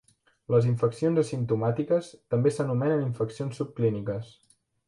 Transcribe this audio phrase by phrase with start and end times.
[0.53, 4.35] Les infeccions asimptomàtiques també s'anomenen infeccions subclíniques.